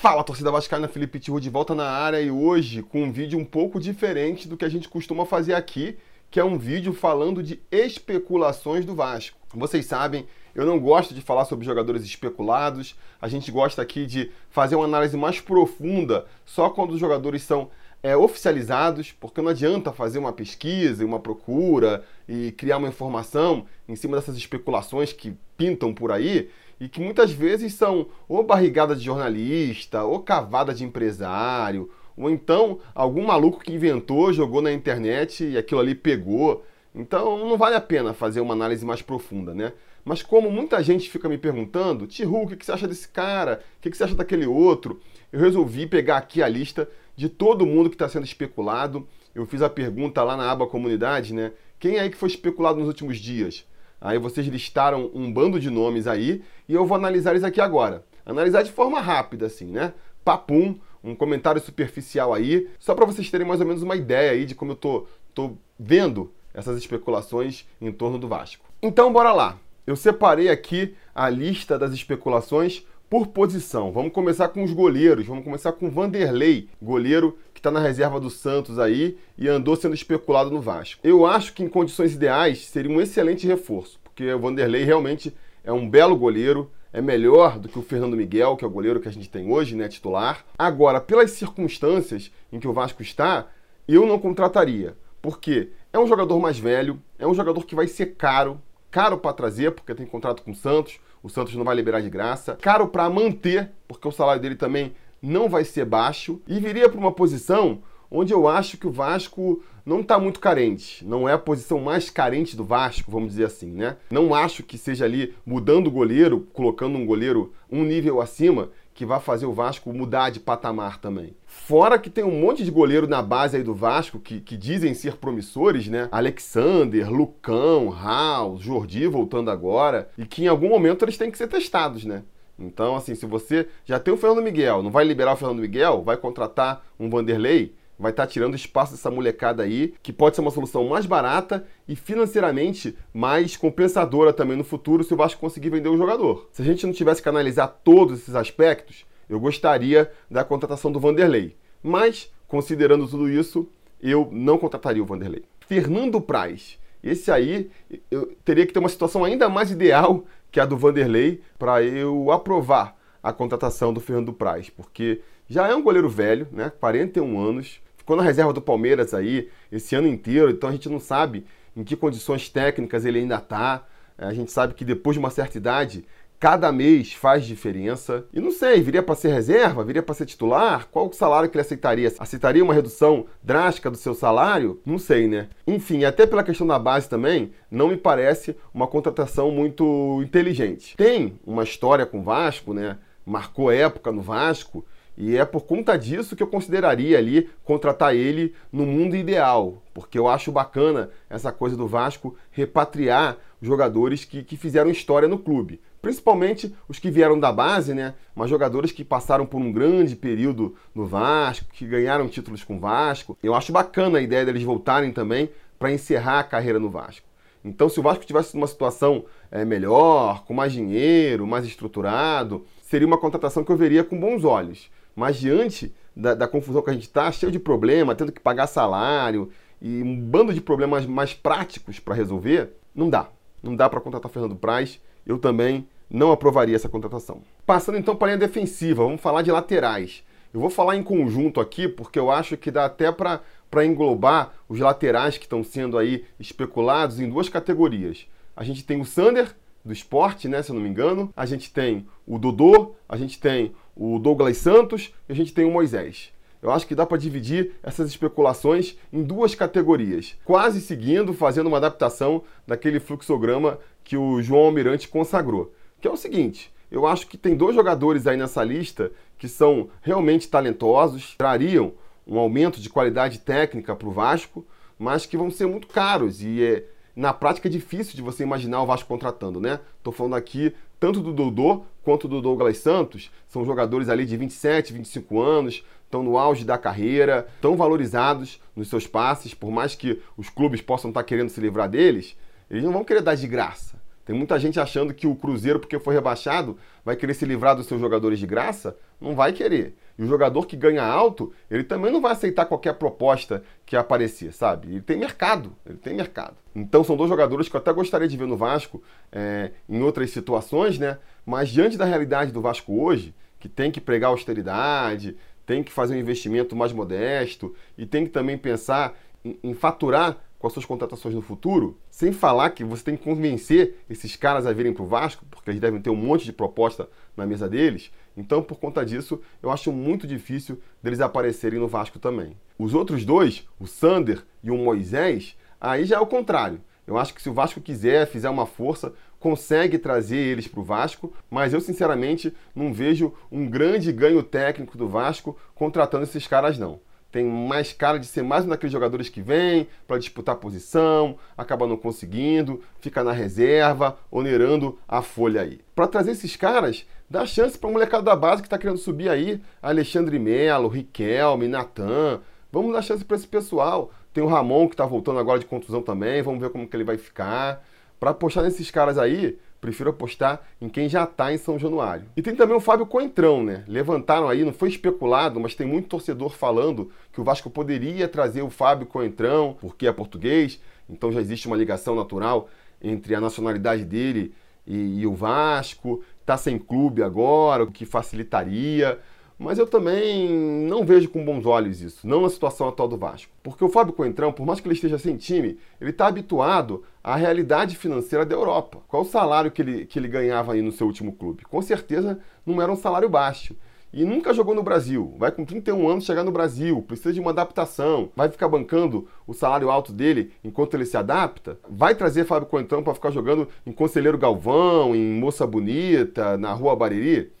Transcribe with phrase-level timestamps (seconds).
[0.00, 3.44] Fala, torcida vascaína, Felipe Tiru de volta na área e hoje com um vídeo um
[3.44, 5.98] pouco diferente do que a gente costuma fazer aqui,
[6.30, 9.36] que é um vídeo falando de especulações do Vasco.
[9.52, 10.24] Vocês sabem,
[10.54, 14.84] eu não gosto de falar sobre jogadores especulados, a gente gosta aqui de fazer uma
[14.84, 17.68] análise mais profunda só quando os jogadores são
[18.00, 23.96] é, oficializados, porque não adianta fazer uma pesquisa, uma procura e criar uma informação em
[23.96, 26.48] cima dessas especulações que pintam por aí
[26.80, 32.78] e que muitas vezes são ou barrigada de jornalista, ou cavada de empresário, ou então
[32.94, 36.64] algum maluco que inventou, jogou na internet e aquilo ali pegou.
[36.94, 39.72] Então não vale a pena fazer uma análise mais profunda, né?
[40.04, 43.62] Mas como muita gente fica me perguntando, Tihu, o que você acha desse cara?
[43.78, 45.00] O que você acha daquele outro?
[45.30, 49.06] Eu resolvi pegar aqui a lista de todo mundo que está sendo especulado.
[49.34, 51.52] Eu fiz a pergunta lá na aba comunidade, né?
[51.78, 53.66] Quem aí que foi especulado nos últimos dias?
[54.00, 58.04] Aí vocês listaram um bando de nomes aí e eu vou analisar eles aqui agora.
[58.24, 59.92] Analisar de forma rápida, assim, né?
[60.24, 64.44] Papum, um comentário superficial aí, só para vocês terem mais ou menos uma ideia aí
[64.44, 68.64] de como eu tô, tô vendo essas especulações em torno do Vasco.
[68.82, 69.58] Então, bora lá.
[69.86, 73.90] Eu separei aqui a lista das especulações por posição.
[73.90, 75.26] Vamos começar com os goleiros.
[75.26, 79.94] Vamos começar com Vanderlei, goleiro que está na reserva do Santos aí e andou sendo
[79.94, 81.00] especulado no Vasco.
[81.02, 85.72] Eu acho que em condições ideais seria um excelente reforço, porque o Vanderlei realmente é
[85.72, 89.08] um belo goleiro, é melhor do que o Fernando Miguel, que é o goleiro que
[89.08, 90.44] a gente tem hoje, né, titular.
[90.56, 93.48] Agora, pelas circunstâncias em que o Vasco está,
[93.88, 98.14] eu não contrataria, porque é um jogador mais velho, é um jogador que vai ser
[98.14, 102.00] caro, caro para trazer, porque tem contrato com o Santos, o Santos não vai liberar
[102.00, 106.60] de graça, caro para manter, porque o salário dele também não vai ser baixo e
[106.60, 111.04] viria para uma posição onde eu acho que o Vasco não está muito carente.
[111.04, 113.96] Não é a posição mais carente do Vasco, vamos dizer assim, né?
[114.10, 119.06] Não acho que seja ali mudando o goleiro, colocando um goleiro um nível acima, que
[119.06, 121.36] vai fazer o Vasco mudar de patamar também.
[121.46, 124.92] Fora que tem um monte de goleiro na base aí do Vasco que, que dizem
[124.92, 126.08] ser promissores, né?
[126.10, 131.46] Alexander, Lucão, Raul, Jordi voltando agora, e que em algum momento eles têm que ser
[131.46, 132.24] testados, né?
[132.58, 136.02] Então, assim, se você já tem o Fernando Miguel, não vai liberar o Fernando Miguel,
[136.02, 140.42] vai contratar um Vanderlei, vai estar tá tirando espaço dessa molecada aí, que pode ser
[140.42, 145.70] uma solução mais barata e financeiramente mais compensadora também no futuro se o Vasco conseguir
[145.70, 146.48] vender o jogador.
[146.52, 151.00] Se a gente não tivesse que analisar todos esses aspectos, eu gostaria da contratação do
[151.00, 151.56] Vanderlei.
[151.82, 153.68] Mas, considerando tudo isso,
[154.00, 155.44] eu não contrataria o Vanderlei.
[155.60, 156.78] Fernando Praz.
[157.02, 157.70] Esse aí,
[158.10, 162.30] eu teria que ter uma situação ainda mais ideal que a do Vanderlei, para eu
[162.30, 166.72] aprovar a contratação do Fernando Praz, porque já é um goleiro velho, né?
[166.80, 170.98] 41 anos, ficou na reserva do Palmeiras aí esse ano inteiro, então a gente não
[170.98, 171.44] sabe
[171.76, 173.84] em que condições técnicas ele ainda está.
[174.16, 176.06] A gente sabe que depois de uma certa idade
[176.40, 178.24] cada mês faz diferença.
[178.32, 179.84] E não sei, viria para ser reserva?
[179.84, 180.88] Viria para ser titular?
[180.90, 182.10] Qual o salário que ele aceitaria?
[182.18, 184.80] Aceitaria uma redução drástica do seu salário?
[184.86, 185.48] Não sei, né?
[185.66, 190.96] Enfim, até pela questão da base também, não me parece uma contratação muito inteligente.
[190.96, 192.96] Tem uma história com o Vasco, né?
[193.26, 194.82] Marcou época no Vasco.
[195.20, 200.16] E é por conta disso que eu consideraria ali contratar ele no mundo ideal, porque
[200.16, 205.80] eu acho bacana essa coisa do Vasco repatriar jogadores que, que fizeram história no clube
[206.00, 208.14] principalmente os que vieram da base, né?
[208.34, 212.80] Mas jogadores que passaram por um grande período no Vasco, que ganharam títulos com o
[212.80, 213.36] Vasco.
[213.42, 217.26] Eu acho bacana a ideia deles voltarem também para encerrar a carreira no Vasco.
[217.64, 223.06] Então, se o Vasco tivesse uma situação é, melhor, com mais dinheiro, mais estruturado, seria
[223.06, 224.88] uma contratação que eu veria com bons olhos.
[225.18, 228.68] Mas diante da, da confusão que a gente está, cheio de problema, tendo que pagar
[228.68, 229.50] salário
[229.82, 233.28] e um bando de problemas mais práticos para resolver, não dá.
[233.60, 237.42] Não dá para contratar Fernando Praz eu também não aprovaria essa contratação.
[237.66, 240.22] Passando então para a linha defensiva, vamos falar de laterais.
[240.54, 244.78] Eu vou falar em conjunto aqui porque eu acho que dá até para englobar os
[244.78, 248.26] laterais que estão sendo aí especulados em duas categorias.
[248.56, 249.52] A gente tem o Sander,
[249.84, 251.32] do esporte, né, se eu não me engano.
[251.36, 255.64] A gente tem o Dodô, a gente tem o Douglas Santos e a gente tem
[255.64, 256.32] o Moisés.
[256.62, 261.76] Eu acho que dá para dividir essas especulações em duas categorias, quase seguindo, fazendo uma
[261.76, 265.72] adaptação daquele fluxograma que o João Almirante consagrou.
[266.00, 269.88] Que é o seguinte: eu acho que tem dois jogadores aí nessa lista que são
[270.02, 271.92] realmente talentosos, trariam
[272.26, 274.66] um aumento de qualidade técnica para o Vasco,
[274.98, 276.84] mas que vão ser muito caros e é,
[277.18, 279.80] na prática é difícil de você imaginar o Vasco contratando, né?
[279.98, 284.92] Estou falando aqui tanto do Dodô quanto do Douglas Santos, são jogadores ali de 27,
[284.92, 290.22] 25 anos, estão no auge da carreira, tão valorizados nos seus passes, por mais que
[290.36, 292.36] os clubes possam estar querendo se livrar deles,
[292.70, 294.00] eles não vão querer dar de graça.
[294.24, 297.86] Tem muita gente achando que o Cruzeiro, porque foi rebaixado, vai querer se livrar dos
[297.86, 298.96] seus jogadores de graça.
[299.20, 299.96] não vai querer.
[300.18, 304.52] E o jogador que ganha alto, ele também não vai aceitar qualquer proposta que aparecer,
[304.52, 304.88] sabe?
[304.88, 306.56] Ele tem mercado, ele tem mercado.
[306.74, 310.30] Então são dois jogadores que eu até gostaria de ver no Vasco é, em outras
[310.30, 311.18] situações, né?
[311.46, 316.16] Mas diante da realidade do Vasco hoje, que tem que pregar austeridade, tem que fazer
[316.16, 320.84] um investimento mais modesto e tem que também pensar em, em faturar com as suas
[320.84, 325.04] contratações no futuro, sem falar que você tem que convencer esses caras a virem para
[325.04, 328.10] o Vasco, porque eles devem ter um monte de proposta na mesa deles.
[328.36, 332.56] Então, por conta disso, eu acho muito difícil deles aparecerem no Vasco também.
[332.78, 336.80] Os outros dois, o Sander e o Moisés, aí já é o contrário.
[337.06, 340.84] Eu acho que se o Vasco quiser, fizer uma força, consegue trazer eles para o
[340.84, 346.76] Vasco, mas eu sinceramente não vejo um grande ganho técnico do Vasco contratando esses caras
[346.76, 351.36] não tem mais cara de ser mais um daqueles jogadores que vem para disputar posição,
[351.56, 355.80] acaba não conseguindo, fica na reserva, onerando a folha aí.
[355.94, 359.28] Para trazer esses caras, dá chance para o molecada da base que está querendo subir
[359.28, 362.40] aí, Alexandre Melo, Riquelme, Natan.
[362.72, 364.10] Vamos dar chance para esse pessoal.
[364.32, 367.04] Tem o Ramon que está voltando agora de contusão também, vamos ver como que ele
[367.04, 367.84] vai ficar.
[368.18, 372.26] Para apostar nesses caras aí, prefiro apostar em quem já está em São Januário.
[372.36, 373.84] E tem também o Fábio Coentrão, né?
[373.86, 378.62] Levantaram aí, não foi especulado, mas tem muito torcedor falando que o Vasco poderia trazer
[378.62, 382.68] o Fábio Coentrão, porque é português, então já existe uma ligação natural
[383.00, 384.52] entre a nacionalidade dele
[384.86, 386.22] e, e o Vasco.
[386.40, 389.18] Está sem clube agora, o que facilitaria.
[389.58, 393.50] Mas eu também não vejo com bons olhos isso, não na situação atual do Vasco.
[393.60, 397.34] Porque o Fábio Coentrão, por mais que ele esteja sem time, ele está habituado à
[397.34, 399.00] realidade financeira da Europa.
[399.08, 401.64] Qual o salário que ele, que ele ganhava aí no seu último clube?
[401.64, 403.74] Com certeza não era um salário baixo.
[404.12, 405.34] E nunca jogou no Brasil.
[405.36, 408.30] Vai com 31 anos chegar no Brasil, precisa de uma adaptação.
[408.34, 411.78] Vai ficar bancando o salário alto dele enquanto ele se adapta?
[411.90, 416.96] Vai trazer Fábio Coentrão para ficar jogando em Conselheiro Galvão, em Moça Bonita, na Rua
[416.96, 417.57] Bariri?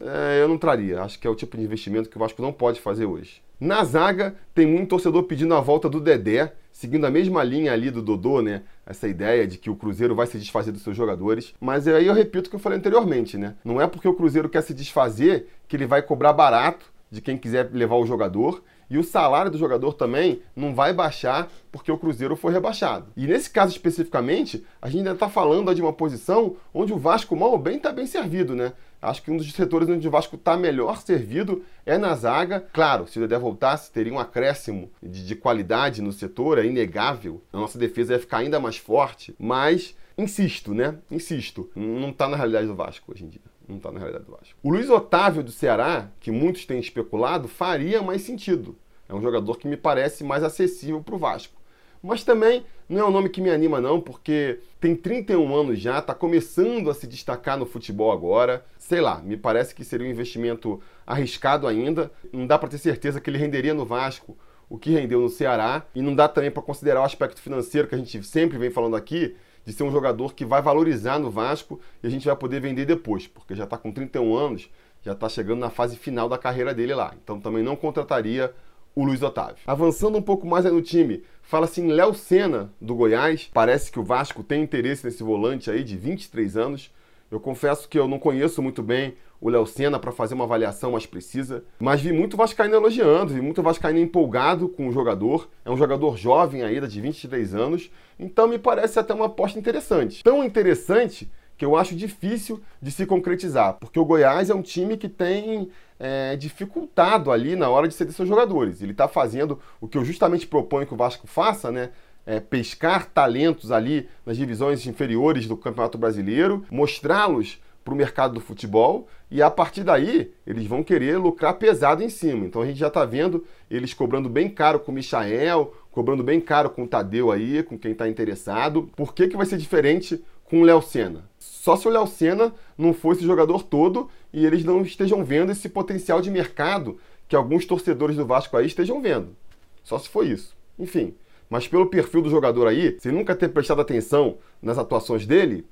[0.00, 1.02] É, eu não traria.
[1.02, 3.42] Acho que é o tipo de investimento que o Vasco não pode fazer hoje.
[3.60, 7.90] Na zaga, tem muito torcedor pedindo a volta do Dedé, seguindo a mesma linha ali
[7.90, 8.62] do Dodô, né?
[8.86, 11.52] Essa ideia de que o Cruzeiro vai se desfazer dos seus jogadores.
[11.60, 13.56] Mas aí eu repito o que eu falei anteriormente, né?
[13.64, 17.36] Não é porque o Cruzeiro quer se desfazer que ele vai cobrar barato de quem
[17.36, 18.62] quiser levar o jogador.
[18.90, 23.12] E o salário do jogador também não vai baixar porque o Cruzeiro foi rebaixado.
[23.16, 27.36] E nesse caso especificamente, a gente ainda está falando de uma posição onde o Vasco
[27.36, 28.72] mal ou bem está bem servido, né?
[29.00, 32.60] Acho que um dos setores onde o Vasco está melhor servido é na zaga.
[32.72, 37.40] Claro, se o Dedé voltasse, teria um acréscimo de, de qualidade no setor, é inegável.
[37.52, 40.96] A nossa defesa ia ficar ainda mais forte, mas insisto, né?
[41.10, 43.57] Insisto, não está na realidade do Vasco hoje em dia.
[43.68, 44.58] Não está na realidade do Vasco.
[44.62, 48.76] O Luiz Otávio do Ceará, que muitos têm especulado, faria mais sentido.
[49.08, 51.58] É um jogador que me parece mais acessível para o Vasco.
[52.02, 55.98] Mas também não é um nome que me anima, não, porque tem 31 anos já,
[55.98, 58.64] está começando a se destacar no futebol agora.
[58.78, 62.10] Sei lá, me parece que seria um investimento arriscado ainda.
[62.32, 64.36] Não dá para ter certeza que ele renderia no Vasco
[64.68, 65.86] o que rendeu no Ceará.
[65.94, 68.96] E não dá também para considerar o aspecto financeiro que a gente sempre vem falando
[68.96, 72.60] aqui, de ser um jogador que vai valorizar no Vasco e a gente vai poder
[72.60, 74.70] vender depois, porque já está com 31 anos,
[75.02, 77.14] já está chegando na fase final da carreira dele lá.
[77.22, 78.52] Então também não contrataria
[78.94, 79.58] o Luiz Otávio.
[79.66, 83.48] Avançando um pouco mais no time, fala-se em Léo Senna, do Goiás.
[83.54, 86.90] Parece que o Vasco tem interesse nesse volante aí de 23 anos.
[87.30, 90.92] Eu confesso que eu não conheço muito bem o Léo Senna para fazer uma avaliação
[90.92, 95.48] mais precisa, mas vi muito Vascaíno elogiando, vi muito Vascaíno empolgado com o jogador.
[95.64, 100.24] É um jogador jovem ainda, de 23 anos, então me parece até uma aposta interessante.
[100.24, 104.96] Tão interessante que eu acho difícil de se concretizar, porque o Goiás é um time
[104.96, 105.68] que tem
[105.98, 108.80] é, dificultado ali na hora de ceder seus jogadores.
[108.80, 111.90] Ele está fazendo o que eu justamente proponho que o Vasco faça, né?
[112.30, 117.58] É, pescar talentos ali nas divisões inferiores do Campeonato Brasileiro, mostrá-los
[117.88, 122.10] para o mercado do futebol e a partir daí eles vão querer lucrar pesado em
[122.10, 122.44] cima.
[122.44, 126.38] Então a gente já está vendo eles cobrando bem caro com o Michael, cobrando bem
[126.38, 128.90] caro com o Tadeu aí, com quem está interessado.
[128.94, 131.24] Por que, que vai ser diferente com o Léo Senna?
[131.38, 135.50] Só se o Léo Senna não for esse jogador todo e eles não estejam vendo
[135.50, 139.34] esse potencial de mercado que alguns torcedores do Vasco aí estejam vendo.
[139.82, 140.54] Só se for isso.
[140.78, 141.14] Enfim,
[141.48, 145.66] mas pelo perfil do jogador aí, sem nunca ter prestado atenção nas atuações dele,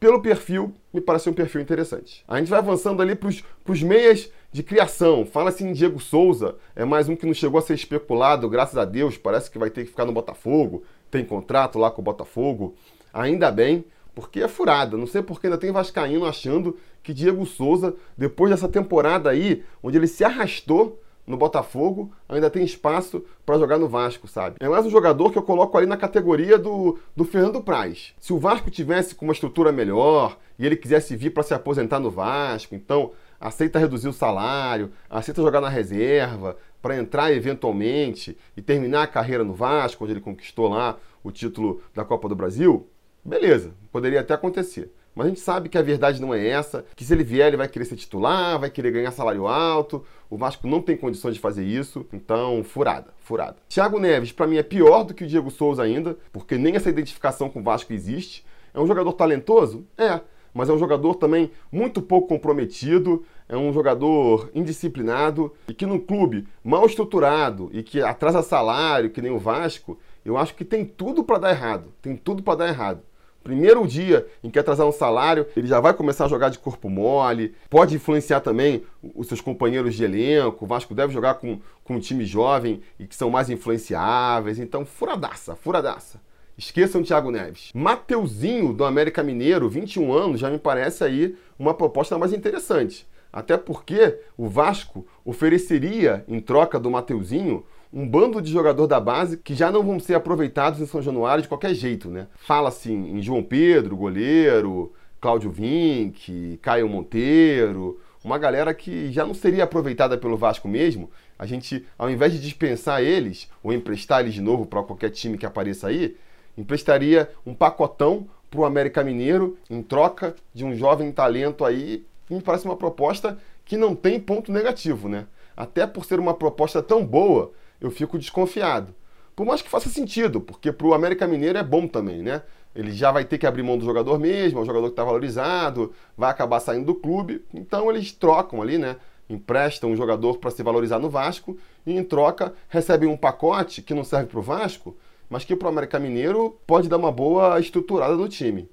[0.00, 2.22] pelo perfil, me parece um perfil interessante.
[2.28, 3.30] A gente vai avançando ali para
[3.68, 5.24] os meias de criação.
[5.24, 8.84] Fala-se em Diego Souza, é mais um que não chegou a ser especulado, graças a
[8.84, 12.74] Deus, parece que vai ter que ficar no Botafogo, tem contrato lá com o Botafogo.
[13.12, 14.96] Ainda bem, porque é furada.
[14.96, 19.96] Não sei porque ainda tem Vascaíno achando que Diego Souza, depois dessa temporada aí, onde
[19.96, 24.56] ele se arrastou no Botafogo, ainda tem espaço para jogar no Vasco, sabe?
[24.60, 28.14] É mais um jogador que eu coloco ali na categoria do, do Fernando Praz.
[28.20, 31.98] Se o Vasco tivesse com uma estrutura melhor e ele quisesse vir para se aposentar
[31.98, 38.60] no Vasco, então aceita reduzir o salário, aceita jogar na reserva, para entrar eventualmente e
[38.60, 42.86] terminar a carreira no Vasco, onde ele conquistou lá o título da Copa do Brasil,
[43.24, 44.92] beleza, poderia até acontecer.
[45.14, 47.56] Mas a gente sabe que a verdade não é essa, que se ele vier, ele
[47.56, 50.04] vai querer ser titular, vai querer ganhar salário alto.
[50.28, 53.56] O Vasco não tem condições de fazer isso, então furada, furada.
[53.68, 56.88] Thiago Neves, para mim, é pior do que o Diego Souza ainda, porque nem essa
[56.88, 58.44] identificação com o Vasco existe.
[58.72, 59.86] É um jogador talentoso?
[59.96, 60.20] É,
[60.52, 65.98] mas é um jogador também muito pouco comprometido, é um jogador indisciplinado e que num
[65.98, 70.84] clube mal estruturado e que atrasa salário, que nem o Vasco, eu acho que tem
[70.84, 71.92] tudo para dar errado.
[72.00, 73.02] Tem tudo para dar errado.
[73.44, 76.88] Primeiro dia em que atrasar um salário, ele já vai começar a jogar de corpo
[76.88, 78.82] mole, pode influenciar também
[79.14, 80.64] os seus companheiros de elenco.
[80.64, 84.58] O Vasco deve jogar com, com um time jovem e que são mais influenciáveis.
[84.58, 86.18] Então, furadaça, furadaça.
[86.56, 87.70] Esqueçam o Thiago Neves.
[87.74, 93.06] Mateuzinho, do América Mineiro, 21 anos, já me parece aí uma proposta mais interessante.
[93.30, 99.36] Até porque o Vasco ofereceria, em troca do Mateuzinho, um bando de jogador da base
[99.36, 102.26] que já não vão ser aproveitados em São Januário de qualquer jeito, né?
[102.34, 109.62] Fala-se em João Pedro, goleiro, Cláudio Vinck, Caio Monteiro, uma galera que já não seria
[109.62, 111.08] aproveitada pelo Vasco mesmo.
[111.38, 115.38] A gente, ao invés de dispensar eles ou emprestar eles de novo para qualquer time
[115.38, 116.16] que apareça aí,
[116.58, 122.04] emprestaria um pacotão para o América Mineiro em troca de um jovem talento aí.
[122.28, 125.26] Me parece uma proposta que não tem ponto negativo, né?
[125.56, 127.52] Até por ser uma proposta tão boa,
[127.84, 128.94] eu fico desconfiado.
[129.36, 132.42] Por mais que faça sentido, porque para o América Mineiro é bom também, né?
[132.74, 135.04] Ele já vai ter que abrir mão do jogador mesmo, é um jogador que está
[135.04, 138.96] valorizado, vai acabar saindo do clube, então eles trocam ali, né?
[139.28, 143.92] Emprestam um jogador para se valorizar no Vasco e em troca recebem um pacote que
[143.92, 144.96] não serve para o Vasco,
[145.28, 148.68] mas que para o América Mineiro pode dar uma boa estruturada no time.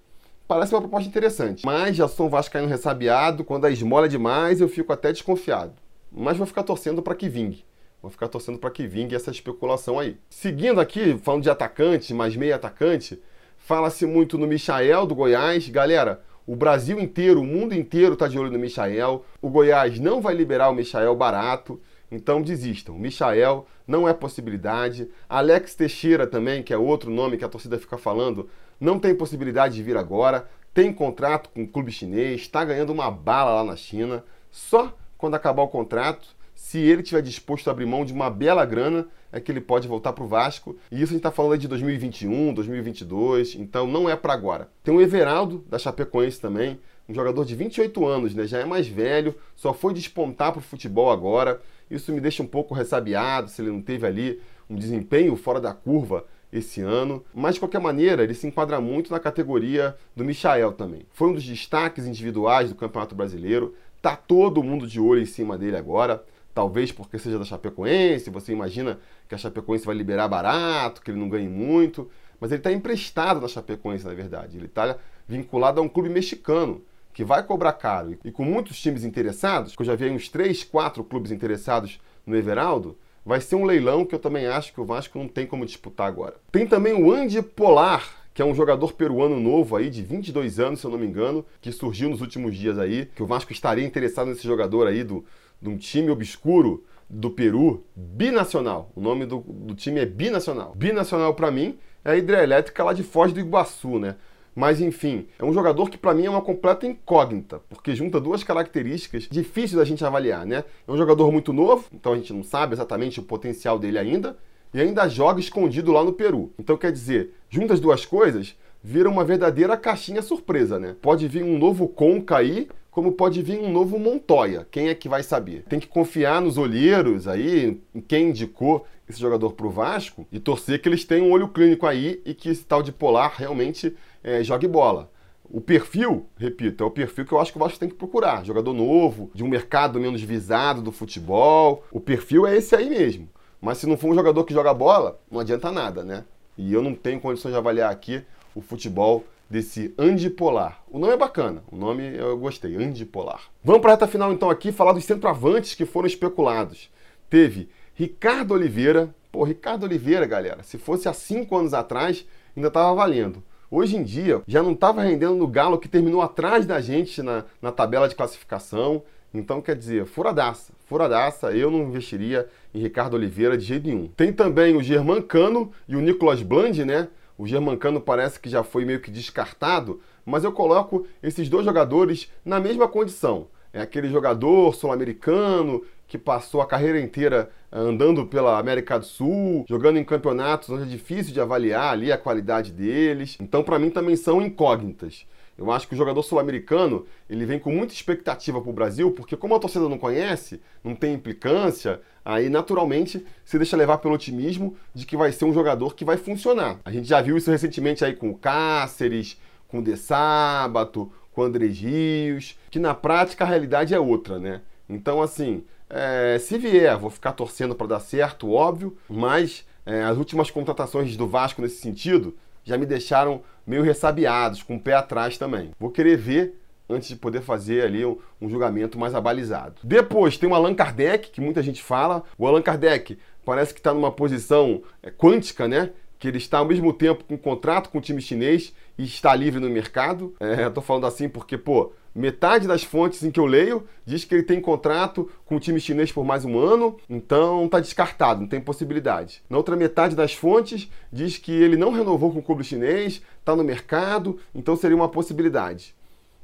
[0.48, 4.62] Parece uma proposta interessante, mas já sou um vascaíno ressabiado, quando a esmola é demais
[4.62, 5.74] eu fico até desconfiado.
[6.10, 7.66] Mas vou ficar torcendo para que vingue.
[8.02, 10.18] Vou ficar torcendo para que vingue essa especulação aí.
[10.30, 13.22] Seguindo aqui, falando de atacante, mais meio atacante,
[13.58, 15.70] fala-se muito no Michael do Goiás.
[15.70, 19.24] Galera, o Brasil inteiro, o mundo inteiro está de olho no Michael.
[19.40, 21.80] O Goiás não vai liberar o Michael barato.
[22.12, 22.98] Então desistam.
[22.98, 25.08] Michael não é possibilidade.
[25.30, 29.76] Alex Teixeira também, que é outro nome que a torcida fica falando, não tem possibilidade
[29.76, 30.50] de vir agora.
[30.74, 34.24] Tem contrato com o clube chinês, está ganhando uma bala lá na China.
[34.50, 38.64] Só quando acabar o contrato, se ele tiver disposto a abrir mão de uma bela
[38.64, 40.78] grana, é que ele pode voltar para o Vasco.
[40.92, 44.70] E isso a gente está falando de 2021, 2022, então não é para agora.
[44.84, 48.46] Tem o Everaldo, da Chapecoense também, um jogador de 28 anos, né?
[48.46, 51.60] já é mais velho, só foi despontar para o futebol agora.
[51.90, 54.40] Isso me deixa um pouco ressabiado se ele não teve ali
[54.70, 59.12] um desempenho fora da curva esse ano, mas de qualquer maneira ele se enquadra muito
[59.12, 61.08] na categoria do Michael também.
[61.12, 65.58] Foi um dos destaques individuais do Campeonato Brasileiro, tá todo mundo de olho em cima
[65.58, 71.02] dele agora, talvez porque seja da Chapecoense, você imagina que a Chapecoense vai liberar barato,
[71.02, 74.98] que ele não ganhe muito, mas ele está emprestado na Chapecoense, na verdade, ele está
[75.28, 76.82] vinculado a um clube mexicano
[77.14, 80.64] que vai cobrar caro e com muitos times interessados, que eu já vi uns 3,
[80.64, 84.86] 4 clubes interessados no Everaldo, vai ser um leilão que eu também acho que o
[84.86, 86.36] Vasco não tem como disputar agora.
[86.52, 90.80] Tem também o Andy Polar, que é um jogador peruano novo aí, de 22 anos,
[90.80, 93.86] se eu não me engano, que surgiu nos últimos dias aí, que o Vasco estaria
[93.86, 95.24] interessado nesse jogador aí do,
[95.62, 98.92] de um time obscuro do Peru, binacional.
[98.96, 100.74] O nome do, do time é binacional.
[100.76, 104.16] Binacional para mim é a hidrelétrica lá de Foz do Iguaçu, né?
[104.56, 108.44] Mas enfim, é um jogador que para mim é uma completa incógnita, porque junta duas
[108.44, 110.64] características difíceis da gente avaliar, né?
[110.86, 114.38] É um jogador muito novo, então a gente não sabe exatamente o potencial dele ainda,
[114.74, 116.52] e ainda joga escondido lá no Peru.
[116.60, 120.96] Então quer dizer, juntas as duas coisas, vira uma verdadeira caixinha surpresa, né?
[121.02, 124.68] Pode vir um novo Conca aí, como pode vir um novo Montoya.
[124.70, 125.64] Quem é que vai saber?
[125.64, 130.40] Tem que confiar nos olheiros aí, em quem indicou esse jogador para o Vasco e
[130.40, 133.96] torcer que eles tenham um olho clínico aí e que esse tal de Polar realmente
[134.22, 135.10] é, jogue bola.
[135.50, 138.46] O perfil, repito, é o perfil que eu acho que o Vasco tem que procurar.
[138.46, 141.84] Jogador novo, de um mercado menos visado do futebol.
[141.92, 143.28] O perfil é esse aí mesmo.
[143.60, 146.26] Mas se não for um jogador que joga bola, não adianta nada, né?
[146.58, 148.24] E eu não tenho condições de avaliar aqui
[148.56, 150.82] o futebol desse Andipolar.
[150.90, 153.42] O nome é bacana, o nome eu gostei, Andipolar.
[153.62, 156.90] Vamos para a reta final então aqui falar dos centroavantes que foram especulados.
[157.30, 159.14] Teve Ricardo Oliveira.
[159.32, 163.44] Pô, Ricardo Oliveira, galera, se fosse há cinco anos atrás, ainda estava valendo.
[163.70, 167.46] Hoje em dia, já não estava rendendo no Galo que terminou atrás da gente na,
[167.62, 169.04] na tabela de classificação.
[169.34, 170.74] Então, quer dizer, furadaça.
[170.86, 174.08] Furadaça, eu não investiria em Ricardo Oliveira de jeito nenhum.
[174.08, 177.08] Tem também o Germancano e o Nicolas Bland, né?
[177.42, 182.32] O Germancano parece que já foi meio que descartado, mas eu coloco esses dois jogadores
[182.46, 183.48] na mesma condição.
[183.74, 189.98] é aquele jogador sul-americano que passou a carreira inteira andando pela América do Sul, jogando
[189.98, 193.38] em campeonatos onde é difícil de avaliar ali a qualidade deles.
[193.42, 195.26] Então, para mim, também são incógnitas.
[195.58, 199.38] Eu acho que o jogador sul-americano ele vem com muita expectativa para o Brasil, porque
[199.38, 204.76] como a torcida não conhece, não tem implicância, aí naturalmente se deixa levar pelo otimismo
[204.94, 206.80] de que vai ser um jogador que vai funcionar.
[206.84, 211.42] A gente já viu isso recentemente aí com o Cáceres, com o De Sábato, com
[211.42, 214.62] o Andrés Rios, que na prática a realidade é outra, né?
[214.90, 220.18] Então, assim, é, se vier, vou ficar torcendo para dar certo, óbvio, mas é, as
[220.18, 225.38] últimas contratações do Vasco nesse sentido já me deixaram meio ressabiados, com o pé atrás
[225.38, 225.72] também.
[225.80, 229.76] Vou querer ver antes de poder fazer ali um, um, julgamento mais abalizado.
[229.84, 232.24] Depois tem o Allan Kardec, que muita gente fala.
[232.38, 235.92] O Allan Kardec parece que está numa posição é, quântica, né?
[236.20, 239.60] Que ele está ao mesmo tempo com contrato com o time chinês e está livre
[239.60, 240.36] no mercado.
[240.40, 244.36] É, Estou falando assim porque, pô, Metade das fontes em que eu leio diz que
[244.36, 248.48] ele tem contrato com o time chinês por mais um ano, então está descartado, não
[248.48, 249.42] tem possibilidade.
[249.50, 253.56] Na outra metade das fontes diz que ele não renovou com o clube chinês, está
[253.56, 255.96] no mercado, então seria uma possibilidade.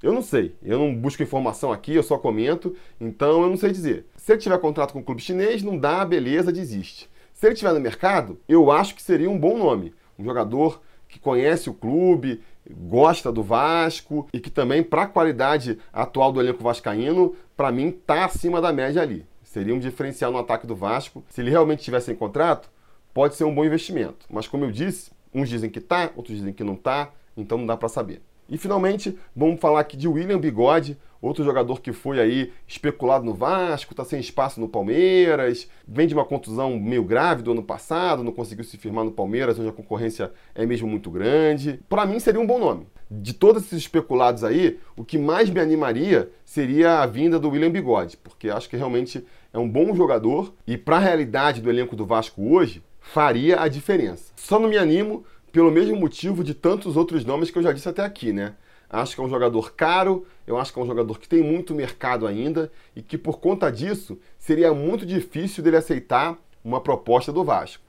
[0.01, 3.71] Eu não sei, eu não busco informação aqui, eu só comento, então eu não sei
[3.71, 4.05] dizer.
[4.15, 7.09] Se ele tiver contrato com o clube chinês, não dá, beleza, desiste.
[7.33, 9.93] Se ele estiver no mercado, eu acho que seria um bom nome.
[10.17, 12.41] Um jogador que conhece o clube,
[12.75, 17.89] gosta do Vasco e que também, para a qualidade atual do elenco vascaíno, para mim
[17.89, 19.25] está acima da média ali.
[19.43, 21.23] Seria um diferencial no ataque do Vasco.
[21.29, 22.69] Se ele realmente tivesse em contrato,
[23.13, 24.25] pode ser um bom investimento.
[24.29, 27.65] Mas como eu disse, uns dizem que tá, outros dizem que não tá, então não
[27.65, 28.21] dá para saber.
[28.49, 33.33] E finalmente, vamos falar aqui de William Bigode, outro jogador que foi aí especulado no
[33.33, 38.23] Vasco, está sem espaço no Palmeiras, vem de uma contusão meio grave do ano passado,
[38.23, 41.79] não conseguiu se firmar no Palmeiras, onde a concorrência é mesmo muito grande.
[41.89, 42.87] Para mim seria um bom nome.
[43.09, 47.71] De todos esses especulados aí, o que mais me animaria seria a vinda do William
[47.71, 51.95] Bigode, porque acho que realmente é um bom jogador e para a realidade do elenco
[51.95, 54.33] do Vasco hoje, faria a diferença.
[54.35, 57.87] Só não me animo pelo mesmo motivo de tantos outros nomes que eu já disse
[57.87, 58.53] até aqui, né?
[58.89, 61.75] Acho que é um jogador caro, eu acho que é um jogador que tem muito
[61.75, 67.43] mercado ainda e que por conta disso seria muito difícil dele aceitar uma proposta do
[67.43, 67.83] Vasco.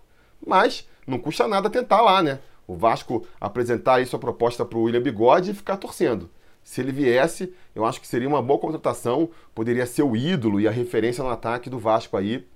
[0.44, 2.40] Mas não custa nada tentar lá, né?
[2.66, 6.28] O Vasco apresentar aí sua proposta para o William Bigode e ficar torcendo.
[6.62, 10.68] Se ele viesse, eu acho que seria uma boa contratação, poderia ser o ídolo e
[10.68, 12.46] a referência no ataque do Vasco aí.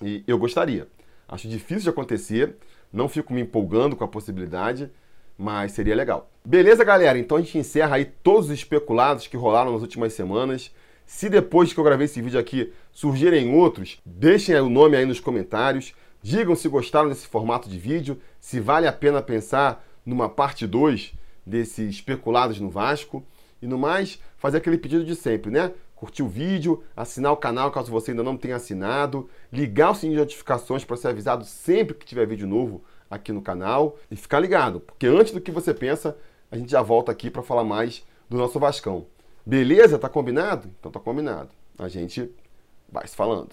[0.00, 0.86] E eu gostaria.
[1.26, 2.56] Acho difícil de acontecer,
[2.92, 4.90] não fico me empolgando com a possibilidade,
[5.38, 6.28] mas seria legal.
[6.44, 7.18] Beleza, galera?
[7.18, 10.74] Então a gente encerra aí todos os especulados que rolaram nas últimas semanas.
[11.06, 15.20] Se depois que eu gravei esse vídeo aqui surgirem outros, deixem o nome aí nos
[15.20, 15.94] comentários.
[16.20, 21.14] Digam se gostaram desse formato de vídeo, se vale a pena pensar numa parte 2
[21.46, 23.24] desses especulados no Vasco.
[23.62, 25.72] E no mais, fazer aquele pedido de sempre, né?
[25.98, 30.16] curtir o vídeo, assinar o canal caso você ainda não tenha assinado, ligar o sininho
[30.16, 34.40] de notificações para ser avisado sempre que tiver vídeo novo aqui no canal e ficar
[34.40, 36.16] ligado, porque antes do que você pensa,
[36.50, 39.06] a gente já volta aqui para falar mais do nosso Vascão.
[39.44, 39.98] Beleza?
[39.98, 40.68] Tá combinado?
[40.78, 41.48] Então tá combinado.
[41.78, 42.30] A gente
[42.90, 43.50] vai se falando.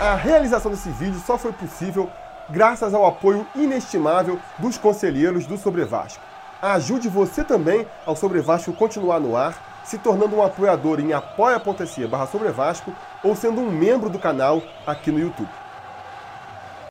[0.00, 2.10] A realização desse vídeo só foi possível
[2.50, 6.22] graças ao apoio inestimável dos conselheiros do Sobre Vasco.
[6.60, 12.06] Ajude você também ao Sobre Vasco continuar no ar, se tornando um apoiador em apoia.se
[12.06, 12.28] barra
[13.22, 15.65] ou sendo um membro do canal aqui no YouTube.